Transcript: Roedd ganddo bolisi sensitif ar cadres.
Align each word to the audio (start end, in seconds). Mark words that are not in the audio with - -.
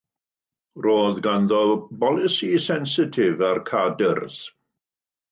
Roedd 0.85 1.19
ganddo 1.25 1.59
bolisi 2.03 2.49
sensitif 2.67 3.43
ar 3.49 3.61
cadres. 3.71 4.39